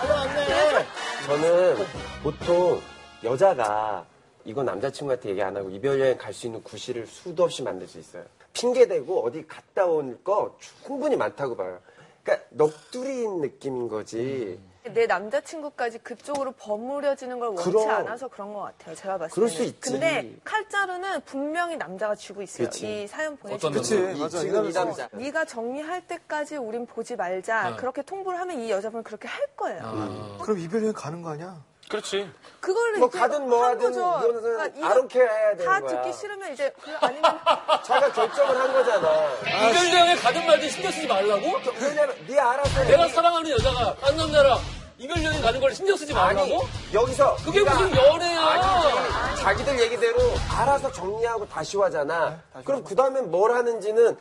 다녀왔네. 0.00 0.86
저는 1.26 1.86
보통 2.22 2.82
여자가 3.22 4.04
이거 4.44 4.62
남자친구한테 4.62 5.30
얘기 5.30 5.42
안 5.42 5.56
하고 5.56 5.70
이별 5.70 6.00
여행 6.00 6.18
갈 6.18 6.32
수 6.34 6.46
있는 6.46 6.62
구실을 6.62 7.06
수도 7.06 7.44
없이 7.44 7.62
만들 7.62 7.86
수 7.86 7.98
있어요. 8.00 8.24
핑계 8.52 8.86
대고 8.86 9.24
어디 9.24 9.46
갔다 9.46 9.86
온 9.86 10.22
거 10.24 10.56
충분히 10.84 11.16
많다고 11.16 11.56
봐요. 11.56 11.80
그러니까 12.22 12.46
넋두리인 12.50 13.40
느낌인 13.40 13.88
거지. 13.88 14.60
내 14.84 15.06
남자친구까지 15.06 15.98
그쪽으로 16.00 16.52
버무려지는 16.52 17.38
걸 17.38 17.50
원치 17.50 17.64
그럼. 17.70 17.88
않아서 17.88 18.26
그런 18.26 18.52
것 18.52 18.62
같아요 18.62 18.96
제가 18.96 19.16
봤을 19.16 19.32
그럴 19.32 19.48
때는 19.48 19.56
수 19.56 19.68
있지. 19.68 19.90
근데 19.92 20.34
칼자루는 20.42 21.20
분명히 21.20 21.76
남자가 21.76 22.16
쥐고 22.16 22.42
있어요 22.42 22.66
그치. 22.66 23.04
이 23.04 23.06
사연 23.06 23.38
어떤 23.44 23.60
보내주신 23.72 24.18
남자? 24.18 24.38
이, 24.38 24.40
지금 24.40 24.64
이 24.66 24.72
남자. 24.72 25.08
네가 25.12 25.44
정리할 25.44 26.08
때까지 26.08 26.56
우린 26.56 26.86
보지 26.86 27.14
말자. 27.14 27.70
네. 27.70 27.76
그렇게 27.76 28.02
통보를 28.02 28.40
하면 28.40 28.58
이 28.60 28.70
여자분은 28.72 29.04
그렇게 29.04 29.28
할 29.28 29.46
거예요. 29.56 30.38
그럼 30.42 30.58
이별 30.58 30.82
여행 30.82 30.92
가는 30.92 31.22
거 31.22 31.30
아니야? 31.30 31.62
그렇지. 31.92 32.30
그걸 32.58 32.92
뭐 32.96 33.08
이제 33.08 33.18
가든 33.18 33.48
뭐한 33.50 33.72
하든 33.72 33.92
거죠. 33.92 34.00
이거는 34.00 34.40
그러니까 34.42 35.18
해야 35.18 35.50
되는 35.56 35.64
다 35.66 35.80
거야. 35.80 36.02
듣기 36.02 36.16
싫으면 36.16 36.52
이제 36.54 36.72
그 36.82 36.90
아니면 37.00 37.22
자기가 37.84 38.12
결정을 38.12 38.60
한 38.60 38.72
거잖아. 38.72 39.28
이별 39.42 39.92
여행에 39.92 40.14
가든 40.16 40.46
말든 40.46 40.70
신경 40.70 40.90
쓰지 40.90 41.06
말라고? 41.06 41.42
왜냐면 41.82 42.16
네 42.26 42.38
알아서 42.38 42.80
해. 42.80 42.90
내가 42.90 43.08
사랑하는 43.08 43.50
여자가 43.50 43.94
딴 43.96 44.16
남자랑 44.16 44.58
이별 44.96 45.22
여행 45.22 45.42
가는 45.42 45.60
걸 45.60 45.74
신경 45.74 45.94
쓰지 45.94 46.14
아니 46.14 46.34
말라고? 46.34 46.64
여기서 46.94 47.36
그게 47.44 47.58
네가 47.58 47.74
무슨 47.74 47.94
연애야? 47.96 48.40
아니지. 48.40 49.42
자기들 49.42 49.80
얘기대로 49.80 50.18
알아서 50.50 50.90
정리하고 50.92 51.46
다시 51.50 51.76
와잖아. 51.76 52.40
그럼 52.64 52.84
그 52.84 52.94
다음엔 52.94 53.30
뭘 53.30 53.52
하는지는 53.52 54.16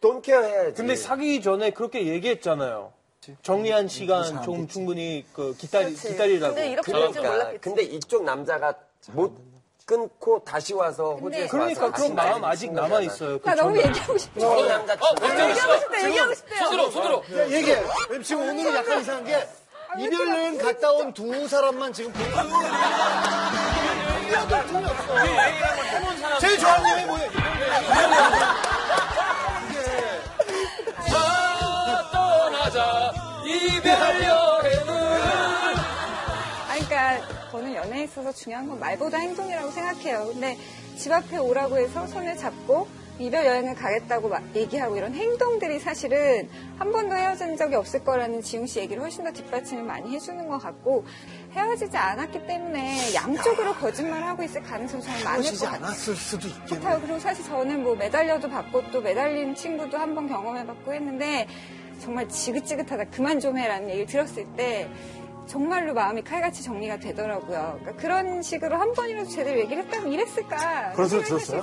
돈케어 0.00 0.42
해야지. 0.42 0.74
근데 0.74 0.94
사귀기 0.94 1.42
전에 1.42 1.70
그렇게 1.70 2.06
얘기했잖아요. 2.06 2.92
정리한 3.42 3.88
시간 3.88 4.42
좀 4.42 4.66
충분히 4.68 5.24
그 5.32 5.54
기다리 5.56 5.86
그렇지. 5.94 6.08
기다리라고. 6.08 6.54
근데 6.54 6.70
이렇게 6.70 6.92
될줄 6.92 7.10
그러니까 7.12 7.32
몰랐겠지. 7.32 7.60
근데 7.60 7.82
이쪽 7.82 8.24
남자가 8.24 8.74
못 9.12 9.36
끊고 9.84 10.42
다시 10.44 10.74
와서 10.74 11.14
호주에 11.14 11.46
그러니까 11.46 11.90
그런 11.92 12.14
마음 12.14 12.44
아직 12.44 12.72
남아 12.72 13.00
있어요. 13.02 13.38
나 13.42 13.54
너무 13.54 13.78
얘기하고 13.78 14.18
싶어. 14.18 14.40
저 14.40 14.66
남자 14.66 14.94
어. 14.94 15.14
얘기하고 15.48 15.76
싶대, 15.78 16.04
얘기하고 16.08 16.34
싶대요. 16.34 16.58
손들어, 16.64 16.90
손들어. 16.90 17.22
야, 17.38 17.50
얘기해. 17.50 17.82
왜냐면 18.08 18.22
지금 18.24 18.48
오늘은 18.48 18.74
약간 18.74 19.00
이상한 19.00 19.24
게 19.24 19.48
이별 19.98 20.28
여행 20.28 20.58
갔다 20.58 20.90
온 20.92 21.14
두 21.14 21.46
사람만 21.48 21.92
지금 21.92 22.12
보고 22.12 22.24
제일 26.40 26.58
좋아하는 26.58 26.90
여행이 26.90 27.06
뭐예요? 27.06 27.30
그러니까 36.68 37.20
저는 37.50 37.74
연애에 37.74 38.04
있어서 38.04 38.32
중요한 38.32 38.68
건 38.68 38.78
말보다 38.78 39.18
행동이라고 39.18 39.70
생각해요. 39.70 40.26
근데 40.32 40.56
집 40.96 41.10
앞에 41.12 41.38
오라고 41.38 41.78
해서 41.78 42.06
손을 42.06 42.36
잡고 42.36 42.86
이별 43.18 43.46
여행을 43.46 43.74
가겠다고 43.74 44.28
막 44.28 44.42
얘기하고 44.54 44.94
이런 44.98 45.14
행동들이 45.14 45.78
사실은 45.78 46.50
한 46.78 46.92
번도 46.92 47.16
헤어진 47.16 47.56
적이 47.56 47.76
없을 47.76 48.04
거라는 48.04 48.42
지웅 48.42 48.66
씨 48.66 48.78
얘기를 48.80 49.02
훨씬 49.02 49.24
더 49.24 49.30
뒷받침을 49.32 49.82
많이 49.84 50.14
해주는 50.14 50.46
것 50.48 50.58
같고 50.58 51.06
헤어지지 51.52 51.96
않았기 51.96 52.46
때문에 52.46 53.14
양쪽으로 53.14 53.72
거짓말하고 53.76 54.42
있을 54.42 54.62
가능성이 54.62 55.02
정말 55.02 55.24
많을 55.24 55.36
것 55.38 55.44
헤어지지 55.46 55.64
같아요. 55.64 55.84
않았을 55.86 56.14
수도 56.14 56.48
있겠네. 56.48 56.80
같아요. 56.82 57.00
그리고 57.00 57.18
사실 57.18 57.42
저는 57.46 57.82
뭐 57.82 57.94
매달려도 57.96 58.50
봤고 58.50 58.90
또 58.90 59.00
매달린 59.00 59.54
친구도 59.54 59.96
한 59.96 60.14
번 60.14 60.28
경험해봤고 60.28 60.92
했는데 60.92 61.48
정말 62.02 62.28
지긋지긋하다 62.28 63.04
그만 63.10 63.40
좀 63.40 63.56
해라는 63.58 63.88
얘기를 63.90 64.06
들었을 64.06 64.46
때 64.56 64.88
정말로 65.46 65.94
마음이 65.94 66.22
칼같이 66.22 66.62
정리가 66.62 66.98
되더라고요. 66.98 67.78
그러니까 67.80 67.92
그런 68.02 68.42
식으로 68.42 68.76
한 68.76 68.92
번이라도 68.92 69.28
제대로 69.28 69.58
얘기를 69.60 69.84
했다면 69.84 70.12
이랬을까? 70.12 70.92
그런 70.92 71.08
소리 71.08 71.22
있어요. 71.36 71.62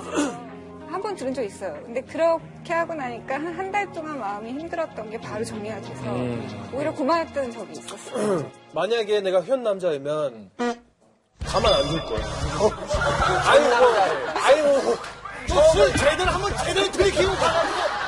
한 0.90 1.02
번 1.02 1.16
들은 1.16 1.34
적 1.34 1.42
있어요. 1.42 1.74
근데 1.84 2.00
그렇게 2.02 2.72
하고 2.72 2.94
나니까 2.94 3.34
한 3.34 3.46
한 3.58 3.72
달 3.72 3.90
동안 3.92 4.18
마음이 4.20 4.50
힘들었던 4.50 5.10
게 5.10 5.18
바로 5.20 5.44
정리가 5.44 5.80
돼서 5.80 6.02
오히려 6.72 6.94
고마웠던 6.94 7.50
적이 7.50 7.72
있었어요. 7.72 8.50
만약에 8.72 9.20
내가 9.20 9.42
현 9.42 9.62
남자이면 9.64 10.50
가만 11.44 11.72
안 11.74 11.82
둘 11.88 12.00
거야. 12.04 12.24
아이고. 13.44 13.74
아이고, 14.40 14.94
술 15.72 15.92
제대로 15.96 16.30
한번 16.30 16.52
제대로 16.64 16.90
들이키고 16.92 17.32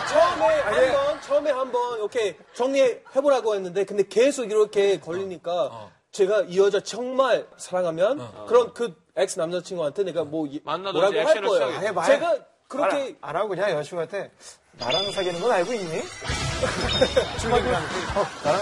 처음에 0.09 0.61
한 0.61 0.93
번, 0.93 0.96
처음에 1.27 1.51
한번 1.51 1.99
이렇게 1.99 2.37
정리해보라고 2.55 3.55
했는데, 3.55 3.85
근데 3.85 4.05
계속 4.07 4.45
이렇게 4.51 5.01
걸리니까 5.01 5.91
제가 6.13 6.43
이 6.49 6.59
여자 6.59 6.81
정말 6.81 7.47
사랑하면 7.57 8.47
그럼 8.47 8.73
그 8.75 8.95
ex 9.17 9.39
남자친구한테 9.39 10.05
내가 10.05 10.25
뭐 10.25 10.47
뭐라고 10.47 11.01
할 11.29 11.41
거예요. 11.43 11.59
취하겠지. 11.59 11.87
해봐요. 11.87 12.07
제가 12.07 12.37
그렇게 12.69 13.17
안 13.21 13.37
하고 13.37 13.49
그냥 13.49 13.71
여자친구한테 13.71 14.31
나랑 14.79 15.11
사귀는 15.11 15.41
건 15.41 15.51
알고 15.53 15.73
있니? 15.73 16.03
줄리랑 17.41 17.83
어, 17.83 18.27
나랑 18.45 18.61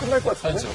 끝날 0.00 0.20
것 0.22 0.40
같은데? 0.40 0.68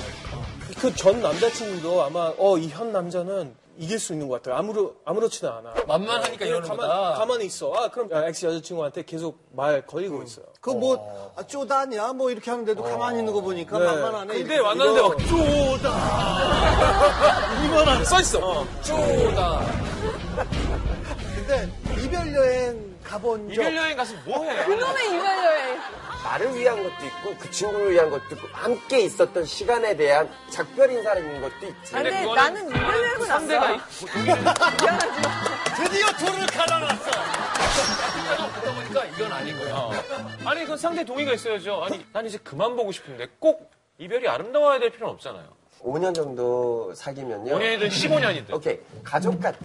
그 0.80 0.94
전 0.96 1.22
남자친구도 1.22 2.04
아마 2.04 2.34
어 2.38 2.58
이 2.58 2.68
현 2.68 2.92
남자는 2.92 3.56
이길 3.78 4.00
수 4.00 4.14
있는 4.14 4.28
것 4.28 4.42
같아요. 4.42 4.58
아무렇 4.60 4.94
아무렇지도 5.06 5.52
않아. 5.52 5.74
만만하니까 5.88 6.46
이러는 6.46 6.68
가만, 6.68 6.88
거다. 6.88 7.14
가만히 7.20 7.46
있어. 7.46 7.74
아 7.74 7.90
그럼 7.90 8.10
ex 8.28 8.46
여자친구한테 8.46 9.04
계속 9.04 9.38
말 9.52 9.86
걸리고 9.86 10.24
있어요. 10.24 10.46
그 10.62 10.70
뭐, 10.72 11.34
아, 11.36 11.44
쪼다냐? 11.44 12.14
뭐 12.14 12.32
이렇게 12.32 12.50
하는데도 12.52 12.82
가만히 12.84 13.20
있는 13.20 13.34
거 13.34 13.42
보니까 13.42 13.78
네. 13.78 13.86
만만하네. 13.86 14.34
근데. 14.34 14.62
만났는데 14.62 15.02
막 15.02 15.16
써 18.06 18.22
있어. 18.22 18.66
쪼다. 18.82 19.62
근데 21.36 21.70
이별 22.04 22.34
여행 22.34 22.96
가본 23.04 23.48
적. 23.50 23.54
이별 23.54 23.76
여행 23.78 23.96
가서 23.98 24.14
뭐 24.26 24.44
해? 24.44 24.66
그놈의 24.66 25.08
이별 25.08 25.46
여행. 25.46 25.80
나를 26.26 26.56
위한 26.56 26.82
것도 26.82 27.06
있고 27.06 27.36
그 27.38 27.52
친구를 27.52 27.92
위한 27.92 28.10
것도 28.10 28.24
있고 28.36 28.48
함께 28.52 29.02
있었던 29.02 29.46
시간에 29.46 29.96
대한 29.96 30.28
작별 30.50 30.92
인사인 30.92 31.40
것도 31.40 31.68
있지. 31.68 31.96
아, 31.96 32.02
근데 32.02 32.22
그거는 32.22 32.36
나는 32.36 32.70
이별여행은 32.70 33.26
상대가 33.28 33.68
안 33.68 33.78
가. 33.78 33.86
드디어 35.76 36.12
돌을 36.18 36.48
갈아놨어. 36.48 37.12
그러다 38.26 38.74
보니까 38.74 39.06
이건 39.06 39.32
아니고요. 39.32 39.92
아니 40.46 40.62
그건 40.62 40.78
상대 40.78 41.06
동의가 41.06 41.34
있어야죠. 41.34 41.84
아니 41.84 42.04
난 42.12 42.26
이제 42.26 42.40
그만 42.44 42.76
보고 42.76 42.92
싶은데 42.92 43.28
꼭 43.38 43.70
이별이 44.00 44.28
아름다워야 44.28 44.80
될 44.80 44.90
필요는 44.92 45.14
없잖아요. 45.14 45.46
5년 45.82 46.16
정도 46.16 46.92
사귀면요. 46.96 47.54
5년이든 47.56 47.88
15년이든. 47.90 48.54
오케이 48.54 48.80
가족 49.04 49.40
같아 49.40 49.60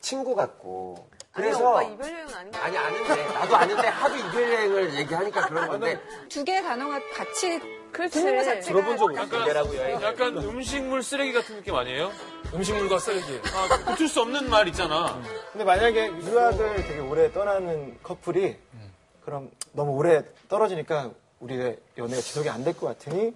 친구 0.00 0.36
같고 0.36 1.08
그래서 1.32 1.70
오빠 1.70 1.82
이별 1.84 2.12
여행은 2.12 2.34
아닌 2.34 2.52
거 2.52 2.58
아니 2.58 2.76
아는데 2.76 3.24
나도 3.32 3.56
아는데 3.56 3.86
하도 3.88 4.16
이별 4.16 4.52
여행을 4.52 4.94
얘기하니까 4.94 5.46
그런 5.46 5.68
건데 5.68 6.00
두 6.28 6.44
개의 6.44 6.62
단어가 6.62 6.98
같이 7.14 7.60
그렇지. 7.92 8.20
듣는 8.20 8.36
것 8.36 8.44
자체가 8.44 8.66
들어본 8.66 8.96
적 8.98 9.04
없어. 9.04 9.16
약간 9.22 9.40
이별하고 9.42 9.76
여행 9.76 10.02
약간 10.02 10.36
음식물 10.38 11.02
쓰레기 11.02 11.32
같은 11.32 11.56
느낌 11.56 11.74
아니에요? 11.74 12.12
음식물과 12.54 12.98
쓰레기. 13.00 13.40
아, 13.52 13.94
붙을 13.94 14.08
수 14.08 14.20
없는 14.22 14.48
말 14.48 14.68
있잖아. 14.68 15.20
근데 15.52 15.64
만약에 15.64 16.06
유학을 16.08 16.76
되게 16.76 16.98
오래 17.00 17.32
떠나는 17.32 17.98
커플이 18.02 18.56
그럼 19.24 19.50
너무 19.72 19.92
오래 19.92 20.22
떨어지니까 20.48 21.10
우리의 21.40 21.78
연애가 21.98 22.20
지속이 22.20 22.48
안 22.48 22.64
될 22.64 22.74
것 22.74 22.86
같으니 22.86 23.34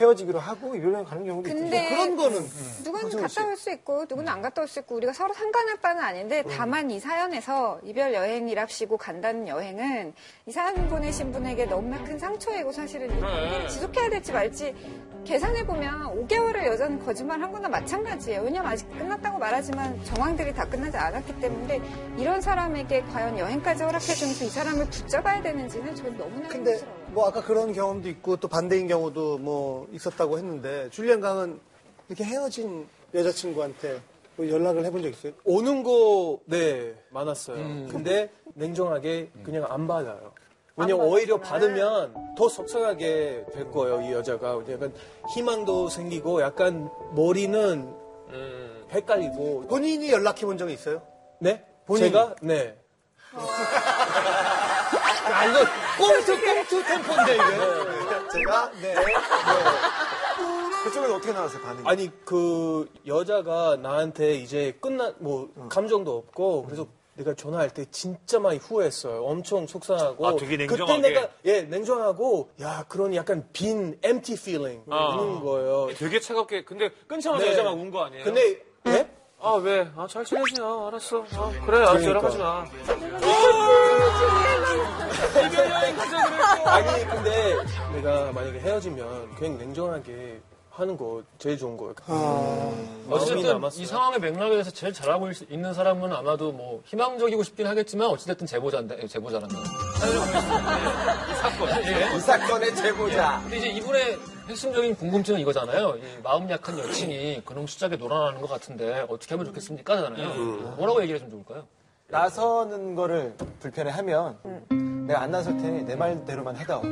헤어지기로 0.00 0.38
하고 0.38 0.74
이별여행 0.74 1.04
가는 1.04 1.24
경우도 1.26 1.48
있고 1.50 1.58
근데 1.60 1.88
그런 1.90 2.16
거는 2.16 2.40
누구는 2.84 3.10
갔다 3.22 3.46
올 3.46 3.56
수 3.56 3.70
있고 3.70 4.00
누구는 4.08 4.26
안 4.28 4.40
갔다 4.40 4.62
올 4.62 4.68
수 4.68 4.80
있고 4.80 4.96
우리가 4.96 5.12
서로 5.12 5.34
상관할 5.34 5.76
바는 5.80 6.02
아닌데 6.02 6.42
다만 6.56 6.90
이 6.90 6.98
사연에서 6.98 7.78
이별 7.84 8.14
여행이랍시고 8.14 8.96
간다는 8.96 9.46
여행은 9.48 10.14
이 10.46 10.50
사연 10.50 10.88
보내신 10.88 11.30
분에게 11.30 11.66
너무나 11.66 12.02
큰 12.04 12.18
상처이고 12.18 12.72
사실은 12.72 13.14
이 13.16 13.20
관계를 13.20 13.68
지속해야 13.68 14.08
될지 14.08 14.32
말지 14.32 14.74
계산해 15.24 15.66
보면 15.66 16.26
5개월을 16.26 16.66
여자는 16.66 16.98
거짓말 17.04 17.40
한 17.40 17.52
거나 17.52 17.68
마찬가지예요. 17.68 18.42
왜냐면 18.42 18.72
아직 18.72 18.88
끝났다고 18.90 19.38
말하지만 19.38 20.02
정황들이 20.04 20.52
다 20.52 20.68
끝나지 20.68 20.96
않았기 20.96 21.40
때문에 21.40 21.80
이런 22.18 22.40
사람에게 22.40 23.02
과연 23.02 23.38
여행까지 23.38 23.84
허락해주면서 23.84 24.44
이 24.44 24.48
사람을 24.48 24.86
붙잡아야 24.86 25.42
되는지는 25.42 25.94
저는 25.94 26.18
너무나 26.18 26.48
근데 26.48 26.72
힘들어요. 26.72 26.96
뭐 27.12 27.28
아까 27.28 27.42
그런 27.42 27.72
경험도 27.72 28.08
있고 28.08 28.36
또 28.36 28.48
반대인 28.48 28.88
경우도 28.88 29.38
뭐 29.38 29.86
있었다고 29.92 30.38
했는데 30.38 30.88
줄리안 30.90 31.20
강은 31.20 31.60
이렇게 32.08 32.24
헤어진 32.24 32.88
여자친구한테 33.14 34.00
뭐 34.36 34.48
연락을 34.48 34.84
해본 34.84 35.02
적 35.02 35.08
있어요? 35.08 35.32
오는 35.44 35.82
거, 35.82 36.40
네, 36.46 36.94
많았어요. 37.10 37.88
근데 37.88 38.30
냉정하게 38.54 39.30
그냥 39.44 39.66
안 39.68 39.86
받아요. 39.86 40.32
왜냐면 40.76 41.06
오히려 41.06 41.38
받으면 41.38 42.34
더 42.36 42.48
속상하게 42.48 43.46
될 43.52 43.70
거예요, 43.70 44.00
이 44.00 44.12
여자가. 44.12 44.60
약간 44.70 44.92
희망도 45.34 45.88
생기고 45.88 46.40
약간 46.40 46.90
머리는 47.14 47.94
헷갈리고. 48.90 49.68
본인이 49.68 50.10
연락해 50.10 50.46
본 50.46 50.56
적이 50.58 50.74
있어요? 50.74 51.02
네? 51.38 51.64
본인이? 51.86 52.10
제가? 52.10 52.34
네. 52.42 52.76
아, 55.24 55.46
이거 55.46 55.60
꽁투, 55.98 56.40
꽁투 56.40 56.82
템포인데, 56.84 57.34
이게. 57.34 57.42
제가, 58.32 58.70
네. 58.82 58.94
그쪽에서 60.84 61.14
어떻게 61.14 61.32
나왔어요 61.32 61.62
반응이? 61.62 61.86
아니 61.86 62.10
그 62.24 62.90
여자가 63.06 63.76
나한테 63.76 64.34
이제 64.34 64.76
끝나 64.80 65.12
뭐 65.18 65.48
감정도 65.68 66.16
없고 66.16 66.64
그래서 66.64 66.86
내가 67.14 67.34
전화할 67.34 67.70
때 67.70 67.84
진짜 67.90 68.38
많이 68.38 68.56
후회했어요. 68.58 69.22
엄청 69.24 69.66
속상하고 69.66 70.26
아, 70.26 70.36
되게 70.36 70.56
그때 70.66 70.78
냉정하게? 70.78 71.00
내가 71.02 71.28
예 71.44 71.62
냉정하고 71.62 72.50
야 72.60 72.84
그런 72.88 73.14
약간 73.14 73.46
빈 73.52 73.98
empty 74.02 74.38
feeling 74.38 74.82
아. 74.90 75.10
있는 75.18 75.40
거예요. 75.40 75.88
되게 75.94 76.18
차갑게. 76.20 76.64
근데 76.64 76.90
끊자마자 77.06 77.44
네. 77.44 77.52
여자만 77.52 77.74
운거 77.74 78.04
아니에요? 78.04 78.24
근데 78.24 78.62
예? 78.86 79.08
아, 79.44 79.54
왜? 79.54 79.88
아, 79.96 80.06
잘 80.08 80.24
지내지. 80.24 80.62
아, 80.62 80.86
알았어. 80.86 81.24
아, 81.32 81.52
그래, 81.66 81.78
알았어. 81.78 81.92
그러니까. 81.98 82.08
연락하지 82.08 82.38
마. 82.38 82.64
이별 85.46 85.70
여행 85.70 85.96
가자 85.96 86.30
그랬고. 86.30 86.68
아니 86.70 87.04
근데 87.06 87.56
내가 87.94 88.32
만약에 88.32 88.60
헤어지면 88.60 89.34
그냥 89.34 89.58
냉정하게 89.58 90.40
하는 90.74 90.96
거 90.96 91.22
제일 91.38 91.58
좋은 91.58 91.76
거예요. 91.76 91.92
마음이 92.06 92.72
어쨌든 93.10 93.42
남았어요. 93.52 93.82
이 93.82 93.86
상황의 93.86 94.20
맥락에서 94.20 94.70
제일 94.70 94.92
잘하고 94.94 95.30
있- 95.30 95.50
있는 95.50 95.74
사람은 95.74 96.10
아마도 96.12 96.50
뭐 96.50 96.80
희망적이고 96.86 97.42
싶긴 97.42 97.66
하겠지만 97.66 98.08
어찌됐든 98.08 98.46
제보자인데 98.46 99.06
제보자란다. 99.06 99.54
이 102.16 102.20
사건의 102.20 102.74
제보자 102.74 103.40
근데 103.42 103.58
이제 103.58 103.68
이분의 103.68 104.18
핵심적인 104.48 104.96
궁금증은 104.96 105.40
이거잖아요. 105.40 105.96
이 105.96 106.22
마음 106.22 106.48
약한 106.50 106.78
여친이 106.78 107.42
그놈 107.44 107.66
수작에 107.66 107.96
놀아나는 107.96 108.40
것 108.40 108.48
같은데 108.48 109.04
어떻게 109.08 109.34
하면 109.34 109.46
좋겠습니까? 109.46 110.00
잖아요. 110.00 110.28
뭐라고 110.76 111.02
얘기를 111.02 111.20
해주면 111.20 111.30
좋을까요? 111.44 111.66
나서는 112.08 112.94
거를 112.94 113.34
불편해하면 113.60 114.38
내가 115.06 115.22
안 115.22 115.30
나설 115.30 115.56
테니 115.58 115.84
내 115.84 115.96
말대로만 115.96 116.56
해다오. 116.56 116.82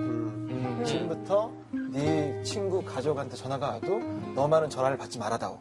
지금부터 0.85 1.53
네 1.93 2.43
친구 2.43 2.83
가족한테 2.85 3.37
전화가 3.37 3.69
와도 3.69 3.99
너만은 4.35 4.69
전화를 4.71 4.97
받지 4.97 5.19
말아다오. 5.19 5.59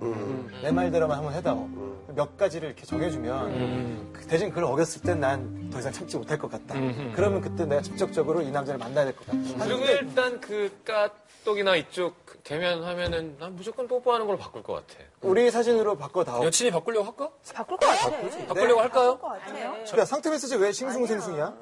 내 0.63 0.71
말대로만 0.71 1.17
한번 1.17 1.33
해다오. 1.33 1.67
몇 2.15 2.35
가지를 2.38 2.69
이렇게 2.69 2.85
정해주면 2.85 4.13
그 4.13 4.25
대신 4.27 4.49
그걸 4.49 4.63
어겼을 4.65 5.01
땐 5.03 5.19
난 5.19 5.69
더 5.69 5.77
이상 5.79 5.91
참지 5.91 6.17
못할 6.17 6.38
것 6.39 6.49
같다. 6.49 6.73
그러면 7.13 7.41
그때 7.41 7.65
내가 7.65 7.81
직접적으로 7.81 8.41
이 8.41 8.49
남자를 8.49 8.79
만나야 8.79 9.05
될 9.05 9.15
것 9.15 9.27
같다. 9.27 9.65
그리고 9.65 9.85
일단 9.85 10.39
그 10.41 10.71
까똑이나 10.83 11.75
이쪽 11.75 12.15
대면 12.49 12.83
하면은 12.83 13.38
난 13.39 13.55
무조건 13.55 13.88
뽀뽀하는 13.88 14.25
걸로 14.25 14.39
바꿀 14.39 14.63
것 14.63 14.73
같아. 14.73 14.99
우리 15.21 15.51
사진으로 15.51 15.95
바꿔다오. 15.95 16.43
여친이 16.45 16.71
바꾸려고 16.71 17.05
할까? 17.05 17.29
바꿀 17.53 17.77
것 17.77 17.85
같아. 17.85 18.09
바꾸려고 18.47 18.81
할까요? 18.81 19.19
아니에요. 19.21 19.75
야, 19.99 20.05
상태 20.05 20.31
메시지 20.31 20.55
왜 20.55 20.71
싱숭생숭이야? 20.71 21.53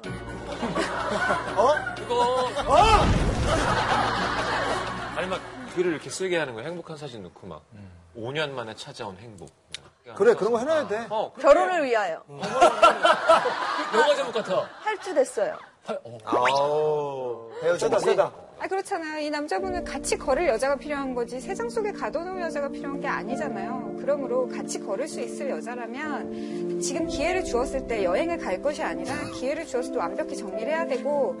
그거. 1.94 2.48
아니, 5.14 5.26
막 5.28 5.38
글을 5.74 5.92
이렇게 5.92 6.08
쓰게 6.08 6.38
하는 6.38 6.54
거야. 6.54 6.64
행복한 6.64 6.96
사진 6.96 7.22
넣고 7.24 7.46
막. 7.46 7.60
5년 8.16 8.52
만에 8.52 8.74
찾아온 8.74 9.14
행복. 9.18 9.50
그래, 10.16 10.32
그런 10.32 10.52
거 10.52 10.58
해놔야 10.58 10.88
돼. 10.88 11.06
어, 11.10 11.30
그렇게 11.34 11.54
결혼을 11.54 11.84
위하여. 11.84 12.24
영화 13.92 14.14
제목 14.16 14.32
같아. 14.32 14.66
할주 14.80 15.12
됐어요. 15.12 15.58
세다, 17.78 17.98
세다. 17.98 18.47
아 18.60 18.66
그렇잖아요. 18.66 19.20
이 19.20 19.30
남자분은 19.30 19.84
같이 19.84 20.16
걸을 20.16 20.48
여자가 20.48 20.76
필요한 20.76 21.14
거지 21.14 21.40
세상 21.40 21.68
속에 21.68 21.92
가둬놓을 21.92 22.40
여자가 22.42 22.68
필요한 22.68 23.00
게 23.00 23.06
아니잖아요. 23.06 23.96
그러므로 24.00 24.48
같이 24.48 24.80
걸을 24.80 25.06
수 25.06 25.20
있을 25.20 25.48
여자라면 25.50 26.80
지금 26.80 27.06
기회를 27.06 27.44
주었을 27.44 27.86
때 27.86 28.02
여행을 28.02 28.38
갈 28.38 28.60
것이 28.60 28.82
아니라 28.82 29.14
기회를 29.38 29.64
주었을 29.64 29.92
때 29.92 29.98
완벽히 29.98 30.36
정리를 30.36 30.66
해야 30.68 30.86
되고 30.86 31.40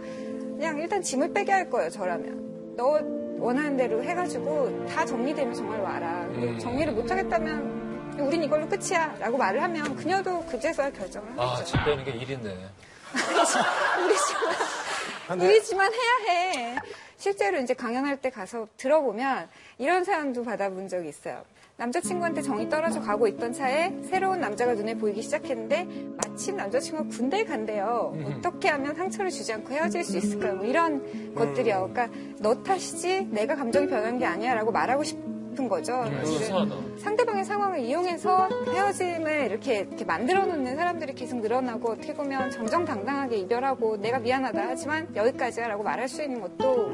그냥 0.56 0.78
일단 0.78 1.02
짐을 1.02 1.32
빼게 1.32 1.50
할 1.50 1.68
거예요. 1.68 1.90
저라면 1.90 2.74
너 2.76 3.00
원하는 3.38 3.76
대로 3.76 4.02
해가지고 4.02 4.86
다 4.86 5.04
정리되면 5.04 5.54
정말 5.54 5.80
와라. 5.80 6.24
그리고 6.32 6.56
정리를 6.58 6.92
못하겠다면 6.92 8.16
우린 8.20 8.44
이걸로 8.44 8.68
끝이야 8.68 9.16
라고 9.18 9.36
말을 9.36 9.60
하면 9.62 9.96
그녀도 9.96 10.44
그제서야 10.46 10.90
결정을 10.90 11.30
하죠. 11.36 11.40
아, 11.40 11.64
집 11.64 11.84
빼는 11.84 12.04
게 12.04 12.12
일인데. 12.12 12.68
우리지만 14.04 15.40
우리지만 15.40 15.92
해야 15.92 16.32
해. 16.32 16.76
실제로 17.18 17.58
이제 17.58 17.74
강연할 17.74 18.20
때 18.20 18.30
가서 18.30 18.68
들어보면 18.76 19.48
이런 19.78 20.04
사연도 20.04 20.44
받아본 20.44 20.88
적이 20.88 21.08
있어요. 21.08 21.42
남자친구한테 21.76 22.42
정이 22.42 22.68
떨어져 22.68 23.00
가고 23.00 23.28
있던 23.28 23.52
차에 23.52 23.92
새로운 24.02 24.40
남자가 24.40 24.74
눈에 24.74 24.94
보이기 24.96 25.22
시작했는데 25.22 25.86
마침 26.16 26.56
남자친구가 26.56 27.08
군대에 27.08 27.44
간대요. 27.44 28.16
어떻게 28.38 28.68
하면 28.68 28.96
상처를 28.96 29.30
주지 29.30 29.52
않고 29.52 29.70
헤어질 29.72 30.02
수 30.02 30.16
있을까요? 30.16 30.56
뭐 30.56 30.64
이런 30.64 31.34
것들이요. 31.34 31.90
그러니까 31.92 32.08
너 32.40 32.62
탓이지 32.64 33.28
내가 33.30 33.54
감정이 33.54 33.86
변한 33.86 34.18
게 34.18 34.24
아니야 34.26 34.54
라고 34.54 34.72
말하고 34.72 35.04
싶 35.04 35.18
은 35.58 35.68
거죠. 35.68 36.04
사실은. 36.04 36.24
수상하다. 36.26 36.74
상대방의 36.98 37.44
상황을 37.44 37.80
이용해서 37.80 38.48
헤어짐을 38.72 39.46
이렇게, 39.50 39.78
이렇게 39.80 40.04
만들어 40.04 40.44
놓는 40.46 40.76
사람들이 40.76 41.14
계속 41.14 41.40
늘어나고 41.40 41.92
어떻게 41.92 42.14
보면 42.14 42.50
정정당당하게 42.50 43.36
이별하고 43.38 43.96
내가 43.96 44.18
미안하다 44.18 44.60
하지만 44.68 45.08
여기까지야 45.16 45.68
라고 45.68 45.82
말할 45.82 46.08
수 46.08 46.22
있는 46.22 46.40
것도 46.40 46.92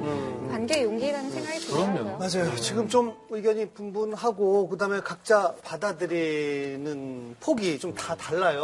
관계의 0.51 0.85
용기라는 0.85 1.31
생각이 1.31 1.59
들더라고요. 1.61 2.19
맞아요. 2.19 2.55
지금 2.57 2.89
좀 2.89 3.15
의견이 3.31 3.67
분분하고 3.71 4.69
그다음에 4.69 5.01
각자 5.01 5.55
받아들이는 5.65 7.37
폭이 7.41 7.79
좀 7.79 7.95
다 7.95 8.15
달라요. 8.17 8.61